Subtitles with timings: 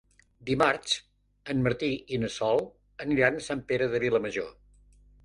[0.49, 0.93] Dimarts
[1.53, 2.63] en Martí i na Sol
[3.05, 4.49] aniran a Sant Pere de Vilamajor.